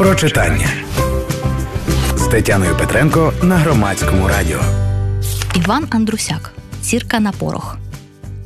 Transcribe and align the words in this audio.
про 0.00 0.14
читання 0.14 0.68
з 2.16 2.26
Тетяною 2.26 2.76
Петренко 2.76 3.32
на 3.42 3.56
громадському 3.56 4.28
радіо. 4.28 4.60
Іван 5.54 5.86
Андрусяк 5.90 6.52
Сірка 6.82 7.20
на 7.20 7.32
порох. 7.32 7.78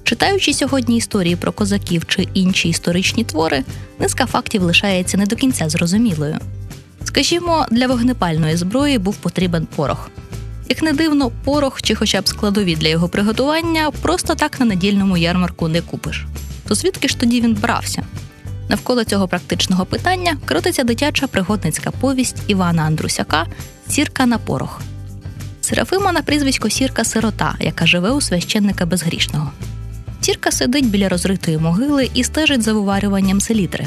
Читаючи 0.05 0.55
сьогодні 0.55 0.97
історії 0.97 1.37
про 1.37 1.53
козаків 1.53 2.07
чи 2.07 2.29
інші 2.35 2.69
історичні 2.69 3.25
твори, 3.25 3.65
низка 3.99 4.27
фактів 4.27 4.63
лишається 4.63 5.17
не 5.17 5.27
до 5.27 5.37
кінця 5.37 5.69
зрозумілою. 5.69 6.39
Скажімо, 7.05 7.67
для 7.71 7.87
вогнепальної 7.87 8.57
зброї 8.57 8.99
був 8.99 9.17
потрібен 9.17 9.67
порох. 9.77 10.11
Як 10.69 10.83
не 10.83 10.93
дивно, 10.93 11.31
порох 11.45 11.83
чи 11.83 11.95
хоча 11.95 12.21
б 12.21 12.29
складові 12.29 12.77
для 12.77 12.89
його 12.89 13.09
приготування 13.09 13.91
просто 13.91 14.35
так 14.35 14.61
на 14.61 14.67
недільному 14.67 15.17
ярмарку 15.17 15.69
не 15.69 15.81
купиш. 15.81 16.27
То 16.69 16.75
звідки 16.75 17.09
ж 17.09 17.19
тоді 17.19 17.41
він 17.41 17.55
брався? 17.55 18.03
Навколо 18.69 19.05
цього 19.05 19.29
практичного 19.29 19.87
питання 19.87 20.37
крутиться 20.45 20.85
дитяча 20.85 21.27
пригодницька 21.27 21.91
повість 21.91 22.43
Івана 22.47 22.83
Андрусяка 22.83 23.47
Сірка 23.89 24.27
на 24.27 24.39
порох. 24.39 24.81
Серафима 25.61 26.13
на 26.13 26.23
прізвисько 26.23 26.71
Сірка 26.71 27.05
сирота, 27.05 27.55
яка 27.61 27.87
живе 27.87 28.11
у 28.11 28.21
священника 28.21 28.87
безгрішного. 28.87 29.51
Сірка 30.21 30.51
сидить 30.51 30.91
біля 30.91 31.09
розритої 31.09 31.59
могили 31.59 32.11
і 32.15 32.25
стежить 32.25 32.63
за 32.63 32.73
виварюванням 32.73 33.41
селітри. 33.41 33.87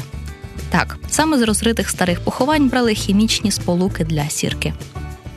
Так, 0.70 0.96
саме 1.10 1.38
з 1.38 1.42
розритих 1.42 1.90
старих 1.90 2.20
поховань 2.20 2.68
брали 2.68 2.94
хімічні 2.94 3.50
сполуки 3.50 4.04
для 4.04 4.28
сірки. 4.28 4.74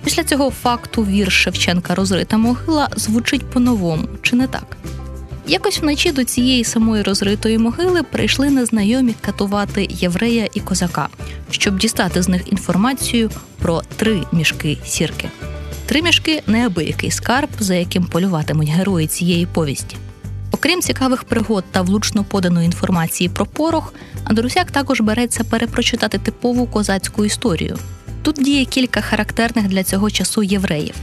Після 0.04 0.24
цього 0.24 0.50
факту 0.50 1.06
вірш 1.06 1.44
Шевченка 1.44 1.96
Розрита 1.96 2.38
могила 2.38 2.90
звучить 2.96 3.50
по-новому, 3.50 4.08
чи 4.22 4.36
не 4.36 4.48
так? 4.48 4.78
Якось 5.52 5.80
вночі 5.80 6.12
до 6.12 6.24
цієї 6.24 6.64
самої 6.64 7.04
розритої 7.04 7.58
могили 7.58 8.04
прийшли 8.04 8.50
незнайомі 8.50 9.16
катувати 9.22 9.88
єврея 9.90 10.48
і 10.54 10.60
козака, 10.60 11.10
щоб 11.50 11.78
дістати 11.78 12.22
з 12.22 12.30
них 12.30 12.52
інформацію 12.52 13.32
про 13.60 13.82
три 13.96 14.22
мішки 14.32 14.78
сірки. 14.86 15.30
Три 15.86 16.02
мішки 16.02 16.44
неабиякий 16.48 17.12
скарб, 17.12 17.50
за 17.60 17.76
яким 17.76 18.06
полюватимуть 18.06 18.70
герої 18.70 19.08
цієї 19.08 19.46
повісті. 19.46 19.96
Окрім 20.52 20.82
цікавих 20.82 21.24
пригод 21.24 21.64
та 21.72 21.82
влучно 21.82 22.24
поданої 22.24 22.66
інформації 22.66 23.30
про 23.30 23.46
порох, 23.46 23.94
Андрусяк 24.24 24.72
також 24.72 25.02
береться 25.02 25.44
перепрочитати 25.44 26.18
типову 26.18 26.68
козацьку 26.68 27.26
історію. 27.26 27.78
Тут 28.22 28.36
діє 28.36 28.66
кілька 28.66 29.02
характерних 29.02 29.68
для 29.68 29.84
цього 29.84 30.10
часу 30.10 30.44
євреїв: 30.44 30.96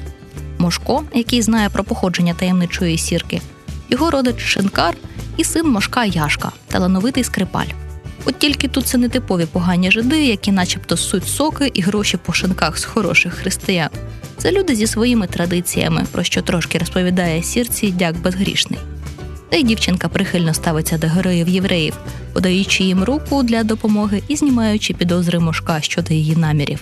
Мошко, 0.58 1.04
який 1.14 1.42
знає 1.42 1.68
про 1.68 1.84
походження 1.84 2.34
таємничої 2.34 2.98
сірки, 2.98 3.40
його 3.88 4.10
родич 4.10 4.40
Шинкар 4.40 4.96
і 5.36 5.44
син 5.44 5.68
Мошка 5.70 6.04
Яшка, 6.04 6.52
талановитий 6.66 7.24
скрипаль. 7.24 7.66
От 8.24 8.38
тільки 8.38 8.68
тут 8.68 8.86
це 8.86 8.98
не 8.98 9.08
типові 9.08 9.46
погані 9.46 9.90
жиди, 9.90 10.26
які, 10.26 10.52
начебто, 10.52 10.96
суть 10.96 11.28
соки 11.28 11.70
і 11.74 11.80
гроші 11.82 12.16
по 12.16 12.32
шинках 12.32 12.78
з 12.78 12.84
хороших 12.84 13.34
християн. 13.34 13.88
Це 14.36 14.52
люди 14.52 14.74
зі 14.74 14.86
своїми 14.86 15.26
традиціями, 15.26 16.06
про 16.12 16.22
що 16.22 16.42
трошки 16.42 16.78
розповідає 16.78 17.42
сірці 17.42 17.90
дяк 17.90 18.16
безгрішний. 18.16 18.78
Та 19.48 19.56
й 19.56 19.62
дівчинка 19.62 20.08
прихильно 20.08 20.54
ставиться 20.54 20.98
до 20.98 21.06
героїв 21.06 21.48
євреїв, 21.48 21.94
подаючи 22.32 22.84
їм 22.84 23.04
руку 23.04 23.42
для 23.42 23.64
допомоги 23.64 24.22
і 24.28 24.36
знімаючи 24.36 24.94
підозри 24.94 25.38
мошка 25.38 25.80
щодо 25.80 26.14
її 26.14 26.36
намірів. 26.36 26.80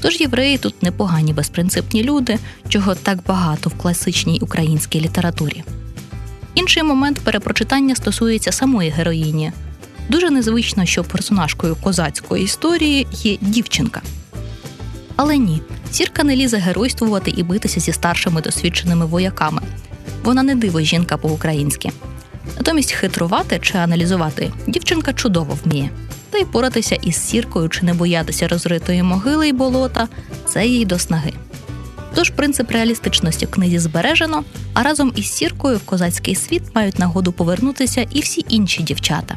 Тож 0.00 0.20
євреї 0.20 0.58
тут 0.58 0.82
непогані 0.82 1.32
безпринципні 1.32 2.02
люди, 2.02 2.38
чого 2.68 2.94
так 2.94 3.18
багато 3.26 3.70
в 3.70 3.74
класичній 3.74 4.38
українській 4.40 5.00
літературі. 5.00 5.64
Інший 6.54 6.82
момент 6.82 7.20
перепрочитання 7.20 7.94
стосується 7.94 8.52
самої 8.52 8.90
героїні. 8.90 9.52
Дуже 10.08 10.30
незвично, 10.30 10.86
що 10.86 11.04
персонажкою 11.04 11.76
козацької 11.76 12.44
історії 12.44 13.06
є 13.12 13.36
дівчинка. 13.40 14.02
Але 15.16 15.36
ні, 15.36 15.62
сірка 15.90 16.24
не 16.24 16.36
лізе 16.36 16.56
геройствувати 16.56 17.30
і 17.36 17.42
битися 17.42 17.80
зі 17.80 17.92
старшими 17.92 18.40
досвідченими 18.40 19.06
вояками. 19.06 19.62
Вона 20.24 20.42
не 20.42 20.54
диво 20.54 20.80
жінка 20.80 21.16
по-українськи. 21.16 21.90
Натомість 22.56 22.92
хитрувати 22.92 23.58
чи 23.62 23.78
аналізувати 23.78 24.52
дівчинка 24.66 25.12
чудово 25.12 25.58
вміє. 25.64 25.90
Та 26.30 26.38
й 26.38 26.44
поратися 26.44 26.94
із 26.94 27.16
сіркою 27.16 27.68
чи 27.68 27.86
не 27.86 27.94
боятися 27.94 28.48
розритої 28.48 29.02
могили 29.02 29.48
й 29.48 29.52
болота 29.52 30.08
це 30.46 30.66
їй 30.66 30.84
до 30.84 30.98
снаги. 30.98 31.32
Тож 32.14 32.30
принцип 32.30 32.70
реалістичності 32.70 33.46
в 33.46 33.50
книзі 33.50 33.78
збережено, 33.78 34.44
а 34.74 34.82
разом 34.82 35.12
із 35.16 35.32
сіркою 35.32 35.76
в 35.76 35.80
козацький 35.80 36.34
світ 36.34 36.62
мають 36.74 36.98
нагоду 36.98 37.32
повернутися 37.32 38.06
і 38.10 38.20
всі 38.20 38.44
інші 38.48 38.82
дівчата. 38.82 39.36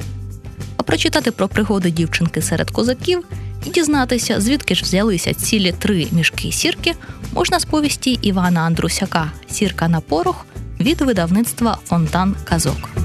А 0.78 0.84
прочитати 0.84 1.32
про 1.32 1.48
пригоди 1.48 1.92
дівчинки 1.92 2.42
серед 2.42 2.72
козаків 2.72 3.24
і 3.66 3.70
дізнатися, 3.70 4.42
звідки 4.42 4.76
ж 4.76 4.84
взялися 4.84 5.34
цілі 5.34 5.72
три 5.80 6.08
мішки 6.12 6.52
сірки, 6.52 6.94
можна 7.34 7.60
з 7.60 7.66
повісті 7.66 8.12
Івана 8.22 8.62
Андрусяка 8.62 9.32
Сірка 9.52 9.88
на 9.88 10.00
порох 10.00 10.46
від 10.80 11.02
видавництва 11.02 11.78
Фонтан 11.86 12.36
Казок. 12.44 13.05